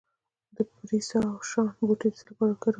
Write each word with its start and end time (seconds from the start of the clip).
د 0.55 0.57
پرسیاوشان 0.71 1.67
بوټی 1.79 2.07
د 2.11 2.15
څه 2.17 2.23
لپاره 2.29 2.51
وکاروم؟ 2.53 2.69